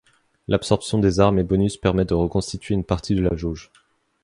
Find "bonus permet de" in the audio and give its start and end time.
1.43-2.15